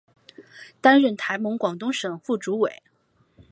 [0.81, 2.81] 担任台盟广东省副主委。